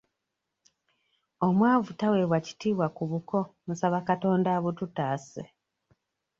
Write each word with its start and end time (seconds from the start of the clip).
Omwavu 1.47 1.91
taweebwa 1.99 2.39
kitiibwa 2.45 2.87
ku 2.95 3.03
buko 3.11 3.39
nsaba 3.69 3.99
Katonda 4.09 4.49
abututaase. 4.57 5.43